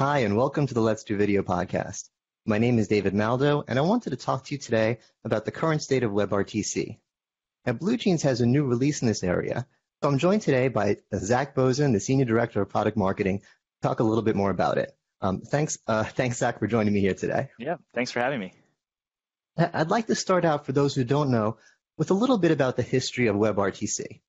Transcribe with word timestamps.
Hi, 0.00 0.20
and 0.20 0.34
welcome 0.34 0.66
to 0.66 0.72
the 0.72 0.80
Let's 0.80 1.04
Do 1.04 1.18
Video 1.18 1.42
podcast. 1.42 2.08
My 2.46 2.56
name 2.56 2.78
is 2.78 2.88
David 2.88 3.12
Maldow, 3.12 3.64
and 3.68 3.78
I 3.78 3.82
wanted 3.82 4.10
to 4.10 4.16
talk 4.16 4.44
to 4.44 4.54
you 4.54 4.58
today 4.58 4.98
about 5.24 5.44
the 5.44 5.50
current 5.50 5.82
state 5.82 6.02
of 6.02 6.10
WebRTC. 6.10 6.98
Now, 7.66 7.74
BlueJeans 7.74 8.22
has 8.22 8.40
a 8.40 8.46
new 8.46 8.64
release 8.64 9.02
in 9.02 9.08
this 9.08 9.22
area, 9.22 9.66
so 10.02 10.08
I'm 10.08 10.16
joined 10.16 10.40
today 10.40 10.68
by 10.68 10.96
Zach 11.14 11.54
Bosin, 11.54 11.92
the 11.92 12.00
Senior 12.00 12.24
Director 12.24 12.62
of 12.62 12.70
Product 12.70 12.96
Marketing, 12.96 13.40
to 13.40 13.46
talk 13.82 14.00
a 14.00 14.02
little 14.02 14.24
bit 14.24 14.36
more 14.36 14.48
about 14.48 14.78
it. 14.78 14.90
Um, 15.20 15.42
thanks, 15.42 15.78
uh, 15.86 16.04
thanks, 16.16 16.38
Zach, 16.38 16.60
for 16.60 16.66
joining 16.66 16.94
me 16.94 17.00
here 17.00 17.12
today. 17.12 17.50
Yeah, 17.58 17.76
thanks 17.92 18.10
for 18.10 18.20
having 18.20 18.40
me. 18.40 18.54
I'd 19.58 19.90
like 19.90 20.06
to 20.06 20.14
start 20.14 20.46
out, 20.46 20.64
for 20.64 20.72
those 20.72 20.94
who 20.94 21.04
don't 21.04 21.30
know, 21.30 21.58
with 21.98 22.10
a 22.10 22.14
little 22.14 22.38
bit 22.38 22.52
about 22.52 22.76
the 22.76 22.82
history 22.82 23.26
of 23.26 23.36
WebRTC. 23.36 24.22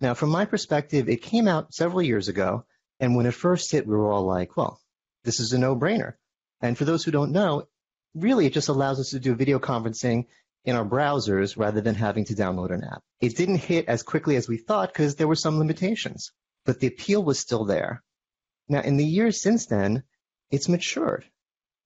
Now, 0.00 0.14
from 0.14 0.30
my 0.30 0.44
perspective, 0.44 1.08
it 1.08 1.22
came 1.22 1.48
out 1.48 1.72
several 1.72 2.02
years 2.02 2.28
ago, 2.28 2.64
and 3.00 3.16
when 3.16 3.26
it 3.26 3.34
first 3.34 3.72
hit, 3.72 3.86
we 3.86 3.94
were 3.94 4.12
all 4.12 4.26
like, 4.26 4.56
well, 4.56 4.80
this 5.24 5.40
is 5.40 5.52
a 5.52 5.58
no-brainer. 5.58 6.14
And 6.60 6.76
for 6.76 6.84
those 6.84 7.04
who 7.04 7.10
don't 7.10 7.32
know, 7.32 7.66
really 8.14 8.46
it 8.46 8.52
just 8.52 8.68
allows 8.68 9.00
us 9.00 9.10
to 9.10 9.20
do 9.20 9.34
video 9.34 9.58
conferencing 9.58 10.26
in 10.64 10.76
our 10.76 10.84
browsers 10.84 11.56
rather 11.56 11.80
than 11.80 11.94
having 11.94 12.24
to 12.26 12.34
download 12.34 12.72
an 12.72 12.84
app. 12.84 13.02
It 13.20 13.36
didn't 13.36 13.56
hit 13.56 13.86
as 13.88 14.02
quickly 14.02 14.36
as 14.36 14.48
we 14.48 14.58
thought 14.58 14.92
because 14.92 15.14
there 15.14 15.28
were 15.28 15.34
some 15.34 15.58
limitations, 15.58 16.32
but 16.64 16.80
the 16.80 16.88
appeal 16.88 17.22
was 17.22 17.38
still 17.38 17.64
there. 17.64 18.02
Now, 18.68 18.80
in 18.80 18.96
the 18.96 19.04
years 19.04 19.40
since 19.40 19.66
then, 19.66 20.02
it's 20.50 20.68
matured. 20.68 21.24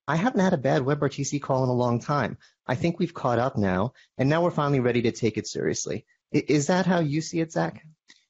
I 0.08 0.16
haven't 0.16 0.40
had 0.40 0.54
a 0.54 0.58
bad 0.58 0.82
WebRTC 0.82 1.40
call 1.42 1.62
in 1.62 1.68
a 1.68 1.74
long 1.74 2.00
time. 2.00 2.38
I 2.66 2.74
think 2.74 2.98
we've 2.98 3.14
caught 3.14 3.38
up 3.38 3.56
now, 3.56 3.92
and 4.18 4.28
now 4.28 4.42
we're 4.42 4.50
finally 4.50 4.80
ready 4.80 5.02
to 5.02 5.12
take 5.12 5.36
it 5.36 5.46
seriously. 5.46 6.06
Is 6.32 6.68
that 6.68 6.86
how 6.86 7.00
you 7.00 7.20
see 7.20 7.40
it, 7.40 7.52
Zach? 7.52 7.84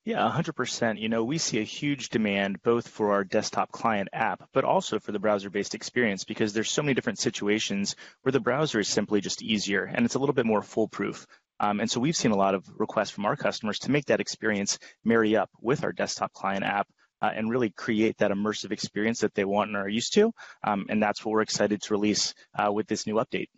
Yeah, 0.04 0.32
100%. 0.34 0.98
You 0.98 1.10
know, 1.10 1.24
we 1.24 1.36
see 1.36 1.58
a 1.58 1.64
huge 1.64 2.08
demand 2.08 2.62
both 2.62 2.88
for 2.88 3.12
our 3.12 3.22
desktop 3.22 3.70
client 3.70 4.08
app, 4.14 4.48
but 4.54 4.64
also 4.64 4.98
for 4.98 5.12
the 5.12 5.18
browser-based 5.18 5.74
experience 5.74 6.24
because 6.24 6.54
there's 6.54 6.70
so 6.70 6.82
many 6.82 6.94
different 6.94 7.18
situations 7.18 7.96
where 8.22 8.32
the 8.32 8.40
browser 8.40 8.80
is 8.80 8.88
simply 8.88 9.20
just 9.20 9.42
easier 9.42 9.84
and 9.84 10.06
it's 10.06 10.14
a 10.14 10.18
little 10.18 10.34
bit 10.34 10.46
more 10.46 10.62
foolproof. 10.62 11.26
Um, 11.60 11.80
and 11.80 11.90
so 11.90 12.00
we've 12.00 12.16
seen 12.16 12.30
a 12.30 12.36
lot 12.36 12.54
of 12.54 12.64
requests 12.78 13.10
from 13.10 13.26
our 13.26 13.36
customers 13.36 13.80
to 13.80 13.90
make 13.90 14.06
that 14.06 14.20
experience 14.20 14.78
marry 15.04 15.36
up 15.36 15.50
with 15.60 15.84
our 15.84 15.92
desktop 15.92 16.32
client 16.32 16.64
app 16.64 16.88
uh, 17.20 17.30
and 17.34 17.50
really 17.50 17.68
create 17.68 18.16
that 18.18 18.30
immersive 18.30 18.72
experience 18.72 19.20
that 19.20 19.34
they 19.34 19.44
want 19.44 19.68
and 19.68 19.76
are 19.76 19.88
used 19.88 20.14
to. 20.14 20.32
Um, 20.64 20.86
and 20.88 21.02
that's 21.02 21.22
what 21.22 21.32
we're 21.32 21.42
excited 21.42 21.82
to 21.82 21.92
release 21.92 22.32
uh, 22.58 22.72
with 22.72 22.86
this 22.86 23.06
new 23.06 23.16
update. 23.16 23.48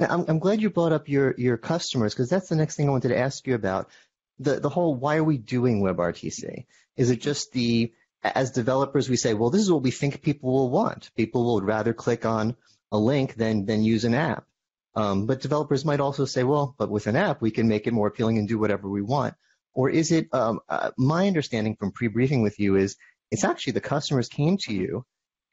I'm, 0.00 0.24
I'm 0.28 0.38
glad 0.38 0.60
you 0.60 0.70
brought 0.70 0.92
up 0.92 1.08
your, 1.08 1.34
your 1.36 1.56
customers 1.56 2.14
because 2.14 2.30
that's 2.30 2.48
the 2.48 2.56
next 2.56 2.76
thing 2.76 2.88
I 2.88 2.92
wanted 2.92 3.08
to 3.08 3.18
ask 3.18 3.46
you 3.46 3.54
about 3.54 3.90
the, 4.38 4.58
the 4.58 4.68
whole 4.68 4.94
why 4.94 5.16
are 5.16 5.24
we 5.24 5.38
doing 5.38 5.82
WebRTC? 5.82 6.66
Is 6.96 7.10
it 7.10 7.20
just 7.20 7.52
the, 7.52 7.92
as 8.22 8.50
developers, 8.50 9.08
we 9.08 9.16
say, 9.16 9.34
well, 9.34 9.50
this 9.50 9.62
is 9.62 9.70
what 9.70 9.82
we 9.82 9.90
think 9.90 10.22
people 10.22 10.52
will 10.52 10.70
want. 10.70 11.10
People 11.16 11.44
will 11.44 11.60
rather 11.60 11.92
click 11.92 12.24
on 12.24 12.56
a 12.92 12.98
link 12.98 13.34
than, 13.34 13.66
than 13.66 13.84
use 13.84 14.04
an 14.04 14.14
app. 14.14 14.44
Um, 14.94 15.26
but 15.26 15.40
developers 15.40 15.84
might 15.84 16.00
also 16.00 16.24
say, 16.24 16.42
well, 16.42 16.74
but 16.78 16.90
with 16.90 17.06
an 17.06 17.16
app, 17.16 17.40
we 17.40 17.50
can 17.50 17.68
make 17.68 17.86
it 17.86 17.92
more 17.92 18.08
appealing 18.08 18.38
and 18.38 18.48
do 18.48 18.58
whatever 18.58 18.88
we 18.88 19.02
want. 19.02 19.34
Or 19.72 19.88
is 19.88 20.10
it, 20.10 20.28
um, 20.32 20.60
uh, 20.68 20.90
my 20.98 21.26
understanding 21.26 21.76
from 21.76 21.92
pre-briefing 21.92 22.42
with 22.42 22.58
you 22.58 22.76
is 22.76 22.96
it's 23.30 23.44
actually 23.44 23.74
the 23.74 23.80
customers 23.80 24.28
came 24.28 24.56
to 24.58 24.74
you 24.74 25.04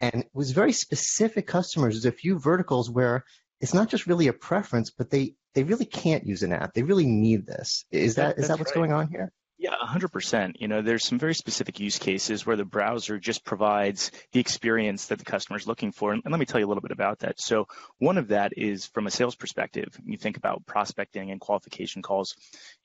and 0.02 0.22
it 0.22 0.30
was 0.34 0.52
very 0.52 0.73
specific 0.73 1.45
customers. 1.48 1.95
There's 1.95 2.14
a 2.14 2.18
few 2.18 2.40
verticals 2.40 2.90
where 2.90 3.25
it's 3.59 3.73
not 3.73 3.89
just 3.89 4.08
really 4.08 4.27
a 4.27 4.33
preference, 4.33 4.91
but 4.91 5.09
they 5.09 5.36
they 5.53 5.63
really 5.63 5.86
can't 5.86 6.25
use 6.25 6.44
an 6.44 6.53
app. 6.53 6.73
They 6.73 6.83
really 6.83 7.08
need 7.08 7.45
this. 7.45 7.86
Is 7.91 8.16
that, 8.16 8.36
that 8.36 8.41
is 8.41 8.47
that 8.50 8.59
what's 8.59 8.72
right. 8.72 8.81
going 8.81 8.94
on 8.94 9.08
here? 9.08 9.31
Yeah, 9.59 9.73
100%. 9.83 10.58
You 10.59 10.67
know, 10.67 10.83
there's 10.83 11.03
some 11.03 11.17
very 11.17 11.33
specific 11.33 11.80
use 11.80 11.97
cases 11.97 12.45
where 12.45 12.55
the 12.55 12.63
browser 12.63 13.17
just 13.17 13.44
provides 13.44 14.11
the 14.31 14.39
experience 14.39 15.08
that 15.08 15.17
the 15.17 15.25
customer 15.25 15.57
is 15.57 15.66
looking 15.66 15.91
for. 15.91 16.13
And, 16.13 16.22
let 16.29 16.40
me 16.40 16.45
tell 16.45 16.59
you 16.59 16.68
a 16.68 16.69
little 16.69 16.81
bit 16.81 16.91
about 16.91 17.19
that. 17.19 17.41
So 17.41 17.67
one 17.97 18.19
of 18.19 18.28
that 18.28 18.53
is 18.56 18.85
from 18.85 19.07
a 19.07 19.12
sales 19.12 19.35
perspective. 19.35 19.97
You 20.06 20.16
think 20.16 20.38
about 20.38 20.67
prospecting 20.67 21.31
and 21.31 21.41
qualification 21.41 22.03
calls. 22.03 22.35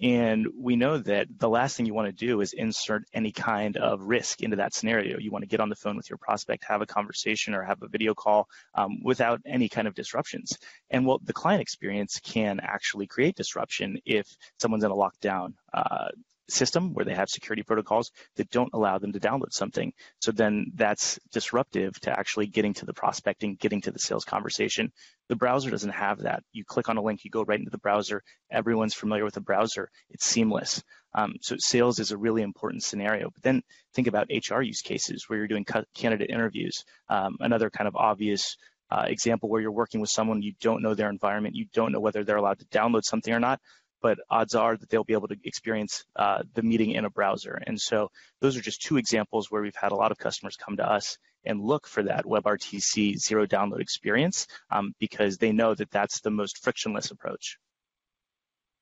And 0.01 0.47
we 0.57 0.77
know 0.77 0.97
that 0.97 1.27
the 1.39 1.49
last 1.51 1.77
thing 1.77 1.85
you 1.85 1.93
want 1.93 2.09
to 2.09 2.27
do 2.27 2.41
is 2.41 2.55
insert 2.55 3.05
any 3.13 3.33
kind 3.33 3.77
of 3.77 4.01
risk 4.01 4.41
into 4.41 4.57
that 4.57 4.73
scenario. 4.73 5.19
You 5.19 5.31
want 5.31 5.43
to 5.43 5.49
get 5.49 5.61
on 5.61 5.69
the 5.69 5.77
phone 5.77 5.99
with 5.99 6.09
your 6.09 6.17
prospect, 6.17 6.65
have 6.65 6.81
a 6.81 6.87
conversation 6.87 7.53
or 7.53 7.65
have 7.65 7.83
a 7.83 7.89
video 7.89 8.15
call 8.15 8.49
um, 8.75 9.03
without 9.05 9.43
any 9.45 9.69
kind 9.69 9.87
of 9.87 9.95
disruptions. 9.95 10.57
And 10.89 11.05
well, 11.07 11.21
the 11.23 11.35
client 11.35 11.61
experience 11.61 12.19
can 12.25 12.61
actually 12.61 13.09
create 13.09 13.37
disruption 13.37 13.99
if 14.07 14.27
someone's 14.59 14.85
in 14.85 14.91
a 14.91 14.95
lockdown 14.95 15.53
uh, 15.75 16.09
system 16.49 16.93
where 16.95 17.05
they 17.05 17.15
have 17.15 17.29
security 17.29 17.63
protocols 17.63 18.11
that 18.37 18.51
don't 18.51 18.73
allow 18.73 18.99
them 18.99 19.13
to 19.13 19.21
download 19.21 19.53
something. 19.53 19.93
So 20.21 20.33
then 20.33 20.73
that's 20.75 21.19
disruptive 21.33 21.99
to 22.01 22.11
actually 22.11 22.47
getting 22.47 22.75
to 22.75 22.87
the 22.87 22.93
prospecting, 22.93 23.57
getting 23.57 23.81
to 23.83 23.91
the 23.91 23.99
sales 23.99 24.25
conversation. 24.25 24.93
The 25.29 25.37
browser 25.37 25.71
doesn't 25.71 25.91
have 25.91 26.21
that. 26.21 26.43
You 26.53 26.65
click 26.65 26.89
on 26.89 26.97
a 26.97 27.03
link, 27.03 27.25
you 27.25 27.31
go 27.31 27.45
right 27.45 27.59
into 27.59 27.71
the 27.71 27.79
browser. 27.79 28.23
Everyone's 28.51 28.95
familiar 28.95 29.25
with 29.25 29.35
the 29.35 29.41
browser. 29.41 29.89
It's 30.11 30.27
seamless. 30.27 30.83
Um, 31.15 31.35
so 31.43 31.57
sales 31.59 31.99
is 31.99 32.11
a 32.11 32.17
really 32.17 32.43
important 32.43 32.83
scenario. 32.83 33.31
But 33.31 33.43
then 33.43 33.63
think 33.95 34.07
about 34.07 34.31
HR 34.31 34.63
use 34.63 34.81
cases 34.81 35.25
where 35.29 35.39
you're 35.39 35.49
doing 35.49 35.67
candidate 35.95 36.31
interviews. 36.31 36.85
Um, 37.09 37.37
another 37.41 37.71
kind 37.71 37.89
of 37.89 37.97
obvious 37.97 38.57
uh, 38.91 39.05
example 39.07 39.49
where 39.49 39.61
you're 39.61 39.73
working 39.73 40.01
with 40.01 40.11
someone 40.11 40.43
you 40.43 40.53
don't 40.61 40.83
know 40.83 40.95
their 40.95 41.09
environment, 41.09 41.55
you 41.55 41.67
don't 41.73 41.93
know 41.93 42.01
whether 42.01 42.25
they're 42.25 42.37
allowed 42.37 42.59
to 42.59 42.67
download 42.67 43.05
something 43.05 43.33
or 43.33 43.41
not 43.41 43.59
but 44.03 44.19
odds 44.29 44.55
are 44.55 44.77
that 44.77 44.91
they'll 44.91 45.05
be 45.05 45.15
able 45.15 45.29
to 45.29 45.37
experience 45.45 46.05
uh, 46.17 46.43
the 46.55 46.63
meeting 46.63 46.91
in 46.91 47.05
a 47.05 47.11
browser. 47.11 47.63
And 47.67 47.81
so 47.81 48.11
those 48.41 48.57
are 48.57 48.61
just 48.61 48.83
two 48.83 48.97
examples 48.97 49.51
where 49.51 49.63
we've 49.63 49.75
had 49.75 49.93
a 49.93 49.97
lot 49.97 50.13
of 50.13 50.19
customers 50.19 50.57
come 50.57 50.77
to 50.77 50.91
us 50.91 51.17
and 51.45 51.61
look 51.61 51.87
for 51.87 52.03
that 52.03 52.25
WebRTC 52.25 53.17
zero 53.19 53.47
download 53.47 53.81
experience 53.81 54.47
um, 54.71 54.95
because 54.99 55.39
they 55.39 55.53
know 55.53 55.75
that 55.75 55.91
that's 55.91 56.21
the 56.21 56.31
most 56.31 56.63
frictionless 56.63 57.11
approach. 57.11 57.59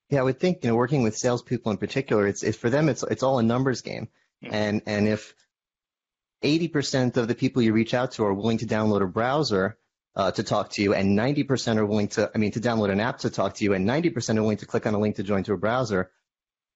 Yeah, 0.09 0.21
I 0.21 0.23
would 0.23 0.41
think 0.41 0.65
you 0.65 0.71
know 0.71 0.77
working 0.77 1.03
with 1.03 1.17
salespeople 1.17 1.71
in 1.71 1.79
particular, 1.79 2.27
it's, 2.27 2.43
it's 2.43 2.59
for 2.59 2.69
them 2.69 2.89
it's 2.89 3.05
it's 3.05 3.23
all 3.23 3.39
a 3.39 3.45
numbers 3.45 3.83
game, 3.83 4.09
mm-hmm. 4.43 4.53
and 4.53 4.83
and 4.87 5.07
if 5.07 5.35
80% 6.43 7.17
of 7.17 7.29
the 7.29 7.35
people 7.35 7.63
you 7.63 7.73
reach 7.73 7.95
out 7.95 8.13
to 8.13 8.25
are 8.25 8.35
willing 8.35 8.59
to 8.59 8.67
download 8.67 9.03
a 9.03 9.07
browser, 9.07 9.77
uh, 10.17 10.31
to 10.33 10.43
talk 10.43 10.71
to 10.71 10.83
you, 10.83 10.95
and 10.95 11.19
90% 11.19 11.77
are 11.77 11.87
willing 11.87 12.09
to, 12.09 12.31
I 12.35 12.39
mean, 12.39 12.53
to 12.53 12.61
download 12.61 12.91
an 12.91 13.01
app 13.01 13.19
to 13.19 13.31
talk 13.31 13.55
to 13.55 13.65
you, 13.65 13.75
and 13.75 13.89
90% 13.89 14.37
are 14.37 14.43
willing 14.43 14.59
to 14.59 14.67
click 14.67 14.87
on 14.87 14.95
a 14.95 14.99
link 14.99 15.17
to 15.17 15.23
join 15.23 15.45
to 15.45 15.53
a 15.53 15.57
browser. 15.57 16.11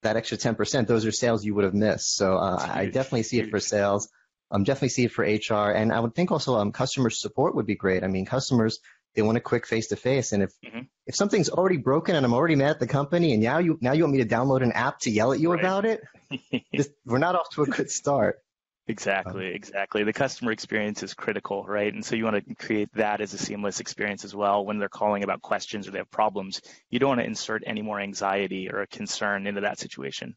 That 0.03 0.17
extra 0.17 0.37
10%, 0.37 0.87
those 0.87 1.05
are 1.05 1.11
sales 1.11 1.43
you 1.43 1.55
would 1.55 1.63
have 1.63 1.73
missed. 1.73 2.15
So 2.15 2.37
uh, 2.37 2.57
I 2.59 2.85
definitely 2.85 3.23
see 3.23 3.39
it 3.39 3.49
for 3.49 3.59
sales. 3.59 4.09
I 4.51 4.55
um, 4.55 4.63
definitely 4.63 4.89
see 4.89 5.05
it 5.05 5.11
for 5.11 5.23
HR, 5.23 5.71
and 5.71 5.91
I 5.91 5.99
would 5.99 6.13
think 6.13 6.31
also 6.31 6.55
um, 6.57 6.71
customer 6.71 7.09
support 7.09 7.55
would 7.55 7.65
be 7.65 7.75
great. 7.75 8.03
I 8.03 8.07
mean, 8.07 8.25
customers 8.25 8.79
they 9.15 9.21
want 9.21 9.37
a 9.37 9.41
quick 9.41 9.65
face 9.65 9.87
to 9.87 9.95
face, 9.95 10.33
and 10.33 10.43
if 10.43 10.51
mm-hmm. 10.63 10.81
if 11.07 11.15
something's 11.15 11.49
already 11.49 11.77
broken 11.77 12.15
and 12.15 12.25
I'm 12.25 12.33
already 12.33 12.55
mad 12.55 12.71
at 12.71 12.79
the 12.79 12.87
company, 12.87 13.33
and 13.33 13.41
now 13.41 13.57
you 13.57 13.77
now 13.81 13.93
you 13.93 14.03
want 14.03 14.15
me 14.15 14.23
to 14.23 14.29
download 14.29 14.61
an 14.61 14.73
app 14.73 14.99
to 14.99 15.09
yell 15.09 15.33
at 15.33 15.39
you 15.39 15.51
right. 15.51 15.59
about 15.59 15.85
it, 15.85 16.01
just, 16.75 16.91
we're 17.05 17.17
not 17.17 17.35
off 17.35 17.49
to 17.51 17.63
a 17.63 17.65
good 17.65 17.89
start. 17.89 18.39
Exactly, 18.87 19.47
um, 19.47 19.53
exactly. 19.53 20.03
The 20.03 20.13
customer 20.13 20.51
experience 20.51 21.01
is 21.01 21.15
critical, 21.15 21.65
right? 21.65 21.91
And 21.91 22.05
so 22.05 22.15
you 22.15 22.23
want 22.23 22.47
to 22.47 22.55
create 22.55 22.89
that 22.93 23.19
as 23.19 23.33
a 23.33 23.37
seamless 23.37 23.79
experience 23.79 24.23
as 24.23 24.35
well 24.35 24.63
when 24.63 24.77
they're 24.77 24.89
calling 24.89 25.23
about 25.23 25.41
questions 25.41 25.87
or 25.87 25.91
they 25.91 25.97
have 25.97 26.11
problems. 26.11 26.61
You 26.91 26.99
don't 26.99 27.09
want 27.09 27.21
to 27.21 27.25
insert 27.25 27.63
any 27.65 27.81
more 27.81 27.99
anxiety 27.99 28.69
or 28.69 28.81
a 28.81 28.87
concern 28.87 29.47
into 29.47 29.61
that 29.61 29.79
situation. 29.79 30.35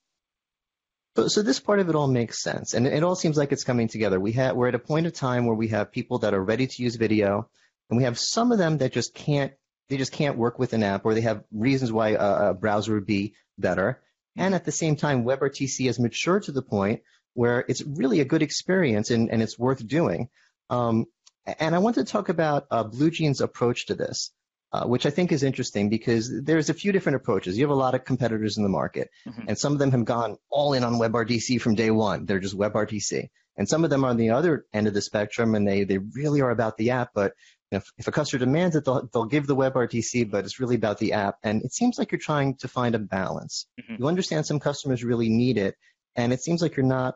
So, 1.16 1.28
so 1.28 1.42
this 1.42 1.60
part 1.60 1.80
of 1.80 1.90
it 1.90 1.94
all 1.94 2.06
makes 2.06 2.42
sense, 2.42 2.74
and 2.74 2.86
it 2.86 3.02
all 3.02 3.16
seems 3.16 3.36
like 3.36 3.52
it's 3.52 3.64
coming 3.64 3.88
together. 3.88 4.20
We 4.20 4.32
have 4.32 4.54
we're 4.54 4.68
at 4.68 4.74
a 4.74 4.78
point 4.78 5.06
of 5.06 5.12
time 5.12 5.46
where 5.46 5.56
we 5.56 5.68
have 5.68 5.92
people 5.92 6.20
that 6.20 6.32
are 6.32 6.42
ready 6.42 6.66
to 6.68 6.82
use 6.82 6.96
video, 6.96 7.50
and 7.90 7.96
we 7.96 8.04
have 8.04 8.18
some 8.18 8.52
of 8.52 8.58
them 8.58 8.78
that 8.78 8.92
just 8.92 9.14
can't. 9.14 9.52
They 9.88 9.96
just 9.96 10.12
can't 10.12 10.38
work 10.38 10.58
with 10.58 10.74
an 10.74 10.82
app, 10.82 11.04
or 11.04 11.14
they 11.14 11.22
have 11.22 11.44
reasons 11.50 11.90
why 11.90 12.10
a, 12.10 12.50
a 12.50 12.54
browser 12.54 12.94
would 12.94 13.06
be 13.06 13.34
better. 13.58 14.00
And 14.36 14.46
mm-hmm. 14.46 14.54
at 14.54 14.64
the 14.64 14.72
same 14.72 14.96
time, 14.96 15.24
WebRTC 15.24 15.86
has 15.86 15.98
matured 15.98 16.44
to 16.44 16.52
the 16.52 16.62
point 16.62 17.02
where 17.38 17.64
it's 17.68 17.82
really 17.82 18.18
a 18.18 18.24
good 18.24 18.42
experience 18.42 19.12
and, 19.12 19.30
and 19.30 19.40
it's 19.40 19.56
worth 19.56 19.86
doing. 19.86 20.28
Um, 20.70 21.06
and 21.46 21.72
I 21.72 21.78
want 21.78 21.94
to 21.94 22.04
talk 22.04 22.28
about 22.30 22.66
uh, 22.68 22.82
BlueJeans' 22.82 23.40
approach 23.40 23.86
to 23.86 23.94
this, 23.94 24.32
uh, 24.72 24.86
which 24.86 25.06
I 25.06 25.10
think 25.10 25.30
is 25.30 25.44
interesting 25.44 25.88
because 25.88 26.42
there's 26.42 26.68
a 26.68 26.74
few 26.74 26.90
different 26.90 27.14
approaches. 27.14 27.56
You 27.56 27.62
have 27.62 27.70
a 27.70 27.84
lot 27.86 27.94
of 27.94 28.04
competitors 28.04 28.56
in 28.56 28.64
the 28.64 28.68
market, 28.68 29.10
mm-hmm. 29.24 29.42
and 29.46 29.56
some 29.56 29.72
of 29.72 29.78
them 29.78 29.92
have 29.92 30.04
gone 30.04 30.36
all 30.50 30.72
in 30.72 30.82
on 30.82 30.94
WebRTC 30.94 31.60
from 31.60 31.76
day 31.76 31.92
one. 31.92 32.26
They're 32.26 32.40
just 32.40 32.58
WebRTC. 32.58 33.28
And 33.56 33.68
some 33.68 33.84
of 33.84 33.90
them 33.90 34.04
are 34.04 34.10
on 34.10 34.16
the 34.16 34.30
other 34.30 34.66
end 34.72 34.88
of 34.88 34.94
the 34.94 35.00
spectrum, 35.00 35.54
and 35.54 35.66
they, 35.66 35.84
they 35.84 35.98
really 35.98 36.40
are 36.40 36.50
about 36.50 36.76
the 36.76 36.90
app, 36.90 37.10
but 37.14 37.34
if, 37.70 37.88
if 37.98 38.08
a 38.08 38.12
customer 38.12 38.40
demands 38.40 38.74
it, 38.74 38.84
they'll, 38.84 39.08
they'll 39.12 39.26
give 39.26 39.46
the 39.46 39.54
WebRTC, 39.54 40.28
but 40.28 40.44
it's 40.44 40.58
really 40.58 40.74
about 40.74 40.98
the 40.98 41.12
app. 41.12 41.36
And 41.44 41.62
it 41.62 41.72
seems 41.72 41.98
like 41.98 42.10
you're 42.10 42.18
trying 42.18 42.56
to 42.56 42.68
find 42.68 42.96
a 42.96 42.98
balance. 42.98 43.66
Mm-hmm. 43.80 44.02
You 44.02 44.08
understand 44.08 44.44
some 44.44 44.58
customers 44.58 45.04
really 45.04 45.28
need 45.28 45.56
it, 45.56 45.76
and 46.16 46.32
it 46.32 46.42
seems 46.42 46.60
like 46.60 46.76
you're 46.76 46.84
not 46.84 47.14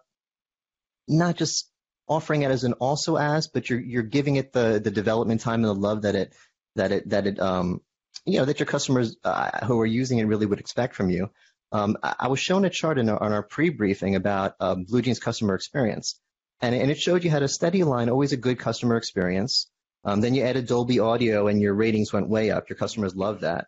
not 1.09 1.37
just 1.37 1.69
offering 2.09 2.43
it 2.43 2.51
as 2.51 2.65
an 2.65 2.75
also 2.75 3.17
as, 3.17 3.49
but 3.49 3.69
you're 3.71 3.81
you're 3.81 4.03
giving 4.03 4.37
it 4.37 4.53
the 4.53 4.81
the 4.83 4.91
development 4.91 5.41
time 5.41 5.65
and 5.65 5.65
the 5.65 5.75
love 5.75 6.03
that 6.03 6.15
it 6.15 6.35
that 6.77 6.93
it 6.93 7.09
that 7.09 7.27
it 7.27 7.41
um 7.41 7.81
you 8.25 8.39
know 8.39 8.45
that 8.45 8.61
your 8.61 8.67
customers 8.67 9.17
uh, 9.25 9.67
who 9.67 9.81
are 9.81 9.87
using 9.87 10.19
it 10.19 10.25
really 10.25 10.47
would 10.47 10.61
expect 10.61 10.95
from 10.95 11.11
you. 11.11 11.31
um, 11.73 11.97
I, 12.03 12.15
I, 12.21 12.29
was 12.29 12.39
shown 12.39 12.65
a 12.65 12.71
chart 12.71 12.99
in 12.99 13.09
our, 13.09 13.21
on 13.21 13.33
our 13.33 13.43
pre-briefing 13.43 14.15
about 14.15 14.55
um, 14.61 14.85
BlueJeans 14.85 15.21
customer 15.21 15.55
experience, 15.55 16.21
and, 16.61 16.75
and, 16.75 16.91
it 16.91 16.99
showed 16.99 17.25
you 17.25 17.31
had 17.31 17.43
a 17.43 17.49
steady 17.49 17.83
line, 17.83 18.11
always 18.11 18.33
a 18.33 18.37
good 18.37 18.59
customer 18.59 18.97
experience. 18.97 19.71
Um, 20.05 20.21
then 20.21 20.35
you 20.35 20.43
added 20.43 20.67
Dolby 20.67 21.01
Audio, 21.01 21.49
and 21.49 21.61
your 21.61 21.75
ratings 21.75 22.13
went 22.13 22.29
way 22.29 22.51
up. 22.51 22.69
Your 22.69 22.77
customers 22.77 23.17
loved 23.17 23.41
that. 23.41 23.67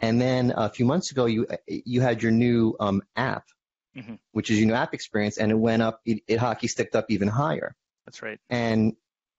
And 0.00 0.20
then 0.20 0.52
a 0.56 0.68
few 0.68 0.84
months 0.84 1.12
ago, 1.12 1.26
you 1.26 1.46
you 1.68 2.00
had 2.00 2.22
your 2.22 2.32
new 2.32 2.74
um, 2.80 3.02
app, 3.14 3.44
mm-hmm. 3.96 4.14
which 4.32 4.50
is 4.50 4.58
your 4.58 4.68
new 4.68 4.74
app 4.74 4.94
experience, 4.94 5.38
and 5.38 5.50
it 5.50 5.58
went 5.58 5.82
up. 5.82 6.00
It, 6.04 6.22
it 6.26 6.38
hockey 6.38 6.68
sticked 6.68 6.94
up 6.94 7.06
even 7.08 7.28
higher. 7.28 7.74
That's 8.06 8.22
right. 8.22 8.38
And 8.50 8.94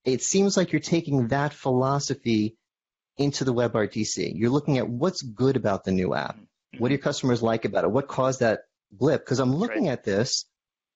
it 0.06 0.22
seems 0.22 0.58
like 0.58 0.72
you're 0.72 0.80
taking 0.80 1.30
that 1.30 1.54
philosophy 1.54 2.58
into 3.18 3.44
the 3.44 3.54
WebRTC. 3.54 4.34
You're 4.36 4.50
looking 4.50 4.78
at 4.78 4.90
what's 4.90 5.22
good 5.22 5.56
about 5.56 5.84
the 5.84 5.92
new 5.92 6.14
app. 6.14 6.36
Mm-hmm. 6.36 6.80
What 6.80 6.90
do 6.90 6.94
your 6.94 7.02
customers 7.02 7.42
like 7.42 7.66
about 7.66 7.84
it? 7.84 7.92
What 7.92 8.08
caused 8.08 8.40
that 8.40 8.62
blip? 8.92 9.24
Because 9.24 9.40
I'm 9.40 9.56
looking 9.56 9.86
right. 9.86 9.94
at 9.94 10.04
this, 10.04 10.46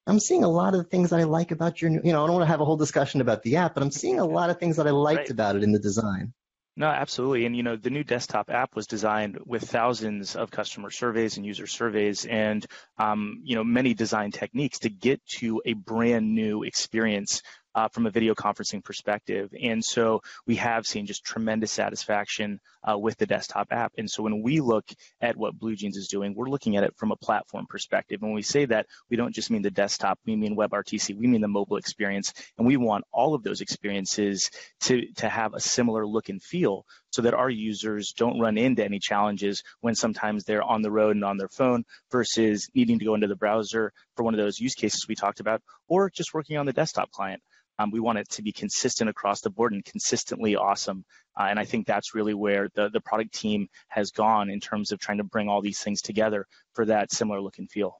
I'm 0.07 0.19
seeing 0.19 0.43
a 0.43 0.49
lot 0.49 0.73
of 0.73 0.79
the 0.79 0.89
things 0.89 1.09
that 1.09 1.19
I 1.19 1.23
like 1.23 1.51
about 1.51 1.81
your 1.81 1.91
new, 1.91 2.01
you 2.03 2.13
know, 2.13 2.23
I 2.23 2.27
don't 2.27 2.35
want 2.35 2.43
to 2.43 2.51
have 2.51 2.61
a 2.61 2.65
whole 2.65 2.77
discussion 2.77 3.21
about 3.21 3.43
the 3.43 3.57
app, 3.57 3.73
but 3.73 3.83
I'm 3.83 3.91
seeing 3.91 4.19
a 4.19 4.25
lot 4.25 4.49
of 4.49 4.57
things 4.57 4.77
that 4.77 4.87
I 4.87 4.91
liked 4.91 5.19
right. 5.19 5.29
about 5.29 5.55
it 5.55 5.63
in 5.63 5.73
the 5.73 5.79
design. 5.79 6.33
No, 6.79 6.87
absolutely. 6.87 7.47
And 7.47 7.57
you 7.57 7.63
know, 7.63 7.75
the 7.75 7.89
new 7.89 8.03
desktop 8.03 8.51
app 8.51 8.75
was 8.75 8.85
designed 8.85 9.39
with 9.45 9.63
thousands 9.63 10.35
of 10.35 10.51
customer 10.51 10.91
surveys 10.91 11.35
and 11.35 11.45
user 11.45 11.65
surveys, 11.65 12.23
and 12.25 12.63
um, 12.99 13.41
you 13.43 13.55
know, 13.55 13.63
many 13.63 13.95
design 13.95 14.31
techniques 14.31 14.79
to 14.79 14.89
get 14.89 15.25
to 15.39 15.59
a 15.65 15.73
brand 15.73 16.35
new 16.35 16.61
experience 16.61 17.41
uh, 17.77 17.87
from 17.89 18.07
a 18.07 18.09
video 18.09 18.33
conferencing 18.33 18.83
perspective. 18.83 19.53
And 19.61 19.85
so 19.85 20.21
we 20.47 20.55
have 20.55 20.87
seen 20.87 21.05
just 21.05 21.23
tremendous 21.23 21.71
satisfaction 21.71 22.59
uh, 22.83 22.97
with 22.97 23.17
the 23.17 23.27
desktop 23.27 23.67
app. 23.69 23.93
And 23.99 24.09
so 24.09 24.23
when 24.23 24.41
we 24.41 24.61
look 24.61 24.85
at 25.21 25.37
what 25.37 25.59
BlueJeans 25.59 25.95
is 25.95 26.07
doing, 26.07 26.33
we're 26.35 26.49
looking 26.49 26.75
at 26.75 26.83
it 26.83 26.95
from 26.97 27.11
a 27.11 27.15
platform 27.15 27.67
perspective. 27.69 28.19
And 28.21 28.31
when 28.31 28.35
we 28.35 28.41
say 28.41 28.65
that, 28.65 28.87
we 29.11 29.15
don't 29.15 29.35
just 29.35 29.51
mean 29.51 29.61
the 29.61 29.69
desktop, 29.69 30.17
we 30.25 30.35
mean 30.35 30.57
WebRTC, 30.57 31.15
we 31.15 31.27
mean 31.27 31.41
the 31.41 31.47
mobile 31.47 31.77
experience. 31.77 32.33
And 32.57 32.65
we 32.65 32.77
want 32.77 33.05
all 33.13 33.35
of 33.35 33.43
those 33.43 33.61
experiences 33.61 34.49
to, 34.81 35.05
to 35.17 35.29
have 35.29 35.53
a 35.53 35.59
similar 35.59 36.07
look 36.07 36.29
and 36.29 36.41
feel 36.41 36.83
so 37.11 37.21
that 37.21 37.35
our 37.35 37.49
users 37.49 38.11
don't 38.17 38.39
run 38.39 38.57
into 38.57 38.83
any 38.83 38.97
challenges 38.97 39.61
when 39.81 39.93
sometimes 39.93 40.45
they're 40.45 40.63
on 40.63 40.81
the 40.81 40.91
road 40.91 41.15
and 41.15 41.23
on 41.23 41.37
their 41.37 41.47
phone 41.47 41.83
versus 42.11 42.69
needing 42.73 42.97
to 42.97 43.05
go 43.05 43.13
into 43.13 43.27
the 43.27 43.35
browser 43.35 43.93
for 44.15 44.23
one 44.23 44.33
of 44.33 44.39
those 44.39 44.59
use 44.59 44.73
cases 44.73 45.05
we 45.07 45.13
talked 45.13 45.39
about, 45.39 45.61
or 45.87 46.09
just 46.09 46.33
working 46.33 46.57
on 46.57 46.65
the 46.65 46.73
desktop 46.73 47.11
client. 47.11 47.41
Um, 47.79 47.91
we 47.91 47.99
want 47.99 48.17
it 48.17 48.29
to 48.29 48.41
be 48.41 48.51
consistent 48.51 49.09
across 49.09 49.41
the 49.41 49.49
board 49.49 49.73
and 49.73 49.85
consistently 49.85 50.55
awesome. 50.55 51.05
Uh, 51.39 51.47
and 51.49 51.59
I 51.59 51.65
think 51.65 51.85
that's 51.85 52.15
really 52.15 52.33
where 52.33 52.69
the, 52.73 52.89
the 52.89 53.01
product 53.01 53.33
team 53.33 53.67
has 53.89 54.11
gone 54.11 54.49
in 54.49 54.59
terms 54.59 54.91
of 54.91 54.99
trying 54.99 55.19
to 55.19 55.23
bring 55.23 55.47
all 55.47 55.61
these 55.61 55.79
things 55.79 56.01
together 56.01 56.47
for 56.73 56.85
that 56.85 57.11
similar 57.11 57.39
look 57.41 57.59
and 57.59 57.69
feel. 57.69 57.99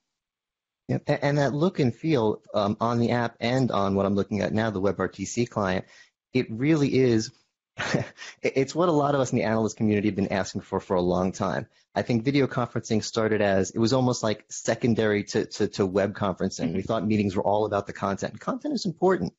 Yeah, 0.87 0.99
and 1.07 1.37
that 1.37 1.53
look 1.53 1.79
and 1.79 1.93
feel 1.93 2.41
um, 2.53 2.77
on 2.79 2.99
the 2.99 3.11
app 3.11 3.35
and 3.41 3.71
on 3.71 3.95
what 3.95 4.05
I'm 4.05 4.15
looking 4.15 4.41
at 4.41 4.53
now, 4.53 4.71
the 4.71 4.81
WebRTC 4.81 5.49
client, 5.49 5.85
it 6.33 6.47
really 6.49 6.97
is. 6.97 7.31
it's 8.41 8.73
what 8.73 8.89
a 8.89 8.93
lot 8.93 9.13
of 9.13 9.21
us 9.21 9.31
in 9.31 9.37
the 9.37 9.43
analyst 9.43 9.77
community 9.77 10.07
have 10.07 10.15
been 10.15 10.31
asking 10.31 10.61
for 10.61 10.79
for 10.79 10.95
a 10.95 11.01
long 11.01 11.33
time. 11.33 11.67
I 11.93 12.03
think 12.03 12.23
video 12.23 12.47
conferencing 12.47 13.03
started 13.03 13.41
as 13.41 13.71
it 13.71 13.79
was 13.79 13.91
almost 13.91 14.23
like 14.23 14.45
secondary 14.49 15.23
to, 15.25 15.45
to, 15.45 15.67
to 15.69 15.85
web 15.85 16.15
conferencing. 16.15 16.67
Mm-hmm. 16.67 16.75
We 16.77 16.81
thought 16.83 17.05
meetings 17.05 17.35
were 17.35 17.43
all 17.43 17.65
about 17.65 17.85
the 17.85 17.93
content. 17.93 18.39
Content 18.39 18.73
is 18.73 18.85
important, 18.85 19.33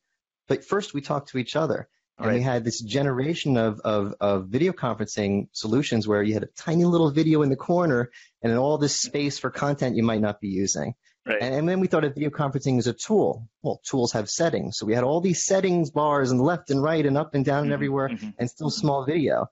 but 0.49 0.65
first, 0.65 0.95
we 0.95 1.01
talked 1.01 1.31
to 1.31 1.39
each 1.39 1.55
other. 1.55 1.89
And 2.19 2.27
right. 2.27 2.35
we 2.35 2.43
had 2.43 2.65
this 2.65 2.81
generation 2.81 3.57
of, 3.57 3.81
of, 3.81 4.15
of 4.21 4.49
video 4.49 4.73
conferencing 4.73 5.49
solutions 5.53 6.09
where 6.09 6.21
you 6.21 6.35
had 6.35 6.43
a 6.43 6.49
tiny 6.57 6.85
little 6.85 7.13
video 7.13 7.43
in 7.43 7.49
the 7.49 7.57
corner 7.57 8.11
and 8.43 8.59
all 8.59 8.77
this 8.77 8.99
space 8.99 9.39
for 9.39 9.51
content 9.51 9.95
you 9.95 10.03
might 10.03 10.21
not 10.21 10.41
be 10.41 10.49
using. 10.49 10.95
Right. 11.25 11.39
And, 11.41 11.55
and, 11.55 11.69
then 11.69 11.79
we 11.79 11.87
thought 11.87 12.03
of 12.03 12.15
video 12.15 12.31
conferencing 12.31 12.79
as 12.79 12.89
a 12.89 12.93
tool. 12.93 13.47
Well, 13.63 13.81
tools 13.89 14.13
have 14.13 14.29
settings. 14.29 14.79
So 14.79 14.87
we 14.87 14.95
had 14.95 15.05
all 15.05 15.21
these 15.21 15.45
settings 15.45 15.91
bars 15.91 16.33
and 16.33 16.41
left 16.41 16.71
and 16.71 16.83
right 16.83 17.05
and 17.05 17.17
up 17.17 17.35
and 17.35 17.45
down 17.45 17.59
mm-hmm. 17.59 17.65
and 17.65 17.73
everywhere 17.73 18.09
mm-hmm. 18.09 18.31
and 18.39 18.51
still 18.51 18.71
small 18.71 19.05
video. 19.05 19.47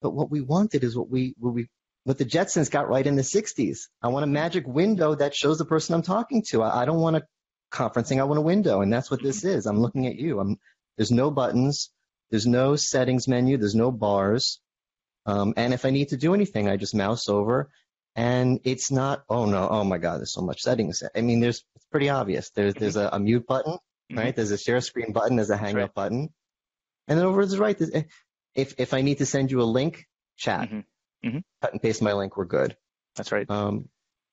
But 0.00 0.10
what 0.10 0.30
we 0.30 0.40
wanted 0.40 0.84
is 0.84 0.96
what 0.96 1.10
we, 1.10 1.34
what 1.38 1.54
we, 1.54 1.68
what 2.04 2.18
the 2.18 2.26
Jetsons 2.26 2.70
got 2.70 2.88
right 2.88 3.06
in 3.06 3.16
the 3.16 3.22
60s. 3.22 3.88
I 4.02 4.08
want 4.08 4.24
a 4.24 4.28
magic 4.28 4.68
window 4.68 5.16
that 5.16 5.34
shows 5.34 5.58
the 5.58 5.64
person 5.64 5.94
I'm 5.94 6.02
talking 6.02 6.44
to. 6.50 6.62
I, 6.62 6.82
I 6.82 6.84
don't 6.84 7.00
want 7.00 7.16
a 7.16 7.22
conferencing, 7.74 8.20
I 8.20 8.24
want 8.24 8.38
a 8.38 8.42
window, 8.42 8.80
and 8.80 8.92
that's 8.92 9.10
what 9.10 9.22
this 9.22 9.40
mm-hmm. 9.40 9.58
is. 9.58 9.66
I'm 9.66 9.80
looking 9.80 10.06
at 10.06 10.16
you. 10.16 10.40
I'm, 10.40 10.58
there's 10.96 11.10
no 11.10 11.30
buttons, 11.30 11.90
there's 12.30 12.46
no 12.46 12.76
settings 12.76 13.28
menu, 13.28 13.58
there's 13.58 13.74
no 13.74 13.90
bars. 13.90 14.60
Um, 15.26 15.54
and 15.56 15.74
if 15.74 15.84
I 15.84 15.90
need 15.90 16.10
to 16.10 16.16
do 16.16 16.34
anything, 16.34 16.68
I 16.68 16.76
just 16.76 16.94
mouse 16.94 17.28
over, 17.28 17.70
and 18.14 18.60
it's 18.64 18.90
not. 18.90 19.24
Oh 19.28 19.46
no! 19.46 19.66
Oh 19.68 19.82
my 19.82 19.98
God! 19.98 20.18
There's 20.18 20.34
so 20.34 20.42
much 20.42 20.60
settings. 20.60 21.02
I 21.16 21.20
mean, 21.22 21.40
there's 21.40 21.64
it's 21.74 21.86
pretty 21.90 22.10
obvious. 22.10 22.50
There's 22.50 22.74
there's 22.74 22.96
a, 22.96 23.08
a 23.12 23.18
mute 23.18 23.46
button, 23.46 23.72
mm-hmm. 23.72 24.18
right? 24.18 24.36
There's 24.36 24.50
a 24.50 24.58
share 24.58 24.80
screen 24.82 25.12
button. 25.12 25.36
There's 25.36 25.50
a 25.50 25.56
hang 25.56 25.76
up 25.76 25.76
right. 25.76 25.94
button, 25.94 26.28
and 27.08 27.18
then 27.18 27.26
over 27.26 27.42
to 27.42 27.48
the 27.48 27.58
right, 27.58 27.80
if 28.54 28.74
if 28.78 28.94
I 28.94 29.00
need 29.00 29.18
to 29.18 29.26
send 29.26 29.50
you 29.50 29.62
a 29.62 29.64
link, 29.64 30.06
chat, 30.36 30.68
mm-hmm. 30.68 31.28
Mm-hmm. 31.28 31.38
cut 31.62 31.72
and 31.72 31.82
paste 31.82 32.02
my 32.02 32.12
link. 32.12 32.36
We're 32.36 32.44
good. 32.44 32.76
That's 33.16 33.32
right. 33.32 33.48
Um, 33.48 33.88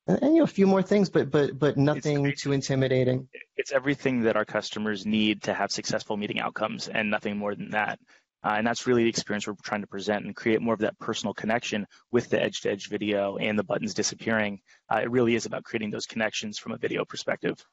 and, 0.07 0.21
and, 0.21 0.33
you 0.33 0.39
know 0.39 0.43
a 0.43 0.47
few 0.47 0.67
more 0.67 0.81
things, 0.81 1.09
but 1.09 1.31
but 1.31 1.57
but 1.57 1.77
nothing 1.77 2.33
too 2.37 2.51
intimidating. 2.51 3.27
It's 3.55 3.71
everything 3.71 4.21
that 4.21 4.35
our 4.35 4.45
customers 4.45 5.05
need 5.05 5.43
to 5.43 5.53
have 5.53 5.71
successful 5.71 6.17
meeting 6.17 6.39
outcomes, 6.39 6.87
and 6.87 7.09
nothing 7.09 7.37
more 7.37 7.55
than 7.55 7.71
that. 7.71 7.99
Uh, 8.43 8.55
and 8.57 8.65
that's 8.65 8.87
really 8.87 9.03
the 9.03 9.09
experience 9.09 9.45
we're 9.45 9.53
trying 9.63 9.81
to 9.81 9.87
present 9.87 10.25
and 10.25 10.35
create 10.35 10.61
more 10.61 10.73
of 10.73 10.79
that 10.79 10.97
personal 10.97 11.31
connection 11.31 11.85
with 12.11 12.27
the 12.29 12.41
edge-to-edge 12.41 12.89
video 12.89 13.37
and 13.37 13.57
the 13.57 13.63
buttons 13.63 13.93
disappearing. 13.93 14.59
Uh, 14.91 14.97
it 14.97 15.11
really 15.11 15.35
is 15.35 15.45
about 15.45 15.63
creating 15.63 15.91
those 15.91 16.07
connections 16.07 16.57
from 16.57 16.71
a 16.71 16.77
video 16.77 17.05
perspective. 17.05 17.63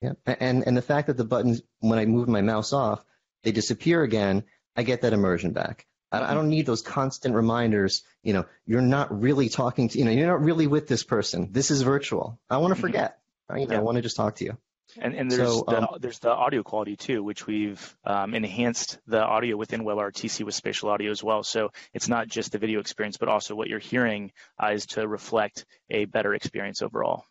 Yeah, 0.00 0.12
and 0.26 0.66
and 0.66 0.76
the 0.76 0.82
fact 0.82 1.08
that 1.08 1.16
the 1.16 1.24
buttons, 1.24 1.62
when 1.80 1.98
I 1.98 2.06
move 2.06 2.28
my 2.28 2.40
mouse 2.40 2.72
off, 2.72 3.04
they 3.44 3.52
disappear 3.52 4.02
again. 4.02 4.44
I 4.74 4.82
get 4.82 5.02
that 5.02 5.12
immersion 5.12 5.52
back. 5.52 5.86
I, 6.12 6.34
don't 6.34 6.48
need 6.48 6.66
those 6.66 6.82
constant 6.82 7.34
reminders. 7.34 8.02
You 8.22 8.34
know, 8.34 8.44
you're 8.66 8.82
not 8.82 9.20
really 9.20 9.48
talking 9.48 9.88
to, 9.88 9.98
you 9.98 10.04
know, 10.04 10.10
you're 10.10 10.26
not 10.26 10.42
really 10.42 10.66
with 10.66 10.86
this 10.86 11.02
person. 11.02 11.48
This 11.52 11.70
is 11.70 11.82
virtual. 11.82 12.38
I 12.50 12.58
want 12.58 12.72
to 12.72 12.74
mm-hmm. 12.74 12.82
forget. 12.82 13.18
You 13.50 13.66
know, 13.66 13.72
yeah. 13.72 13.78
I 13.78 13.82
want 13.82 13.96
to 13.96 14.02
just 14.02 14.16
talk 14.16 14.36
to 14.36 14.44
you. 14.44 14.56
And, 14.98 15.14
and 15.14 15.30
there's 15.30 15.48
so, 15.48 15.64
um, 15.68 15.88
the, 15.92 15.98
there's 16.00 16.18
the 16.18 16.30
audio 16.30 16.62
quality 16.62 16.96
too, 16.96 17.22
which 17.22 17.46
we've 17.46 17.96
um, 18.04 18.34
enhanced 18.34 18.98
the 19.06 19.22
audio 19.22 19.56
within 19.56 19.84
WebRTC 19.84 20.44
with 20.44 20.54
spatial 20.54 20.90
audio 20.90 21.10
as 21.10 21.22
well. 21.24 21.42
So 21.42 21.70
it's 21.94 22.08
not 22.08 22.28
just 22.28 22.52
the 22.52 22.58
video 22.58 22.80
experience, 22.80 23.16
but 23.16 23.28
also 23.28 23.54
what 23.54 23.68
you're 23.68 23.78
hearing 23.78 24.32
uh, 24.62 24.72
is 24.72 24.86
to 24.88 25.06
reflect 25.08 25.64
a 25.90 26.04
better 26.04 26.34
experience 26.34 26.82
overall. 26.82 27.24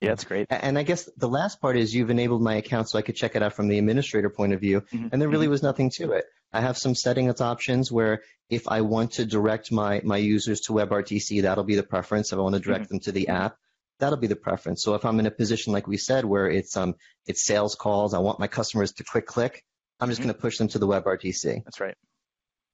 Yeah, 0.00 0.10
that's 0.10 0.24
great. 0.24 0.48
And 0.50 0.76
I 0.78 0.82
guess 0.82 1.08
the 1.16 1.28
last 1.28 1.60
part 1.60 1.76
is 1.76 1.94
you've 1.94 2.10
enabled 2.10 2.42
my 2.42 2.56
account 2.56 2.90
so 2.90 2.98
I 2.98 3.02
could 3.02 3.16
check 3.16 3.36
it 3.36 3.42
out 3.42 3.54
from 3.54 3.68
the 3.68 3.78
administrator 3.78 4.28
point 4.28 4.52
of 4.52 4.60
view, 4.60 4.82
mm-hmm. 4.92 5.08
and 5.12 5.22
there 5.22 5.28
really 5.28 5.46
mm-hmm. 5.46 5.52
was 5.52 5.62
nothing 5.62 5.90
to 5.90 6.12
it. 6.12 6.26
I 6.54 6.60
have 6.60 6.78
some 6.78 6.94
settings 6.94 7.40
options 7.40 7.90
where 7.90 8.22
if 8.48 8.68
I 8.68 8.82
want 8.82 9.12
to 9.12 9.26
direct 9.26 9.72
my, 9.72 10.00
my 10.04 10.18
users 10.18 10.60
to 10.62 10.72
WebRTC, 10.72 11.42
that'll 11.42 11.64
be 11.64 11.74
the 11.74 11.82
preference. 11.82 12.32
If 12.32 12.38
I 12.38 12.42
want 12.42 12.54
to 12.54 12.60
direct 12.60 12.84
mm-hmm. 12.84 12.94
them 12.96 13.00
to 13.00 13.12
the 13.12 13.28
app, 13.28 13.56
that'll 13.98 14.18
be 14.18 14.28
the 14.28 14.36
preference. 14.36 14.82
So 14.82 14.94
if 14.94 15.04
I'm 15.04 15.18
in 15.18 15.26
a 15.26 15.30
position 15.30 15.72
like 15.72 15.88
we 15.88 15.96
said 15.96 16.24
where 16.24 16.48
it's 16.48 16.76
um 16.76 16.94
it's 17.26 17.44
sales 17.44 17.74
calls, 17.74 18.14
I 18.14 18.18
want 18.18 18.38
my 18.38 18.46
customers 18.46 18.92
to 18.94 19.04
quick 19.04 19.26
click, 19.26 19.64
I'm 19.98 20.08
just 20.08 20.20
mm-hmm. 20.20 20.28
going 20.28 20.34
to 20.36 20.40
push 20.40 20.58
them 20.58 20.68
to 20.68 20.78
the 20.78 20.86
WebRTC. 20.86 21.64
That's 21.64 21.80
right. 21.80 21.96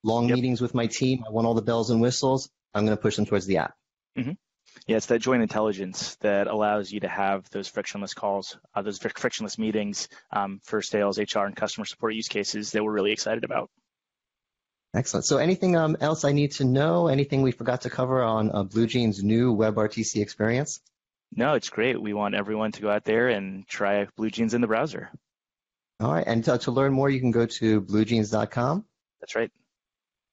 Long 0.02 0.28
yep. 0.28 0.36
meetings 0.36 0.60
with 0.60 0.74
my 0.74 0.86
team, 0.86 1.24
I 1.26 1.30
want 1.30 1.46
all 1.46 1.54
the 1.54 1.62
bells 1.62 1.90
and 1.90 2.00
whistles, 2.00 2.50
I'm 2.74 2.84
going 2.84 2.96
to 2.96 3.02
push 3.02 3.16
them 3.16 3.26
towards 3.26 3.46
the 3.46 3.58
app. 3.58 3.74
Mm-hmm. 4.18 4.32
Yeah, 4.86 4.96
it's 4.96 5.06
that 5.06 5.20
joint 5.20 5.42
intelligence 5.42 6.16
that 6.16 6.46
allows 6.46 6.90
you 6.90 7.00
to 7.00 7.08
have 7.08 7.48
those 7.50 7.68
frictionless 7.68 8.14
calls, 8.14 8.58
uh, 8.74 8.82
those 8.82 8.98
frictionless 8.98 9.58
meetings 9.58 10.08
um, 10.32 10.60
for 10.64 10.82
sales, 10.82 11.18
HR, 11.18 11.40
and 11.40 11.54
customer 11.54 11.84
support 11.84 12.14
use 12.14 12.28
cases 12.28 12.72
that 12.72 12.82
we're 12.82 12.92
really 12.92 13.12
excited 13.12 13.44
about. 13.44 13.70
Excellent. 14.94 15.24
So 15.24 15.38
anything 15.38 15.76
um, 15.76 15.96
else 16.00 16.24
I 16.24 16.32
need 16.32 16.52
to 16.52 16.64
know? 16.64 17.06
Anything 17.06 17.42
we 17.42 17.52
forgot 17.52 17.82
to 17.82 17.90
cover 17.90 18.22
on 18.22 18.50
uh, 18.50 18.64
BlueJeans' 18.64 19.22
new 19.22 19.54
WebRTC 19.54 20.20
experience? 20.20 20.80
No, 21.34 21.54
it's 21.54 21.68
great. 21.68 22.00
We 22.00 22.12
want 22.12 22.34
everyone 22.34 22.72
to 22.72 22.82
go 22.82 22.90
out 22.90 23.04
there 23.04 23.28
and 23.28 23.66
try 23.68 24.06
BlueJeans 24.18 24.54
in 24.54 24.60
the 24.60 24.66
browser. 24.66 25.10
All 26.00 26.12
right. 26.12 26.26
And 26.26 26.44
to, 26.44 26.58
to 26.58 26.70
learn 26.72 26.92
more, 26.92 27.08
you 27.08 27.20
can 27.20 27.30
go 27.30 27.46
to 27.46 27.82
bluejeans.com. 27.82 28.84
That's 29.20 29.36
right. 29.36 29.52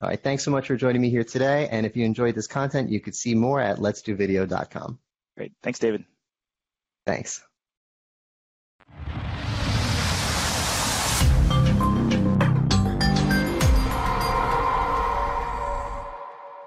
All 0.01 0.09
right. 0.09 0.21
Thanks 0.21 0.43
so 0.43 0.51
much 0.51 0.67
for 0.67 0.75
joining 0.75 1.01
me 1.01 1.09
here 1.09 1.23
today. 1.23 1.67
And 1.69 1.85
if 1.85 1.97
you 1.97 2.05
enjoyed 2.05 2.35
this 2.35 2.47
content, 2.47 2.89
you 2.89 2.99
could 2.99 3.15
see 3.15 3.33
more 3.33 3.59
at 3.59 3.77
letsdovideo.com. 3.77 4.99
Great. 5.35 5.53
Thanks, 5.63 5.79
David. 5.79 6.03
Thanks. 7.05 7.46